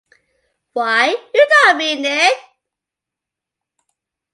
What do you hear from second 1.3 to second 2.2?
you don't mean